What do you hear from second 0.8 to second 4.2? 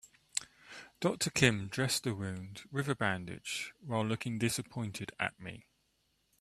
Doctor Kim dressed the wound with a bandage while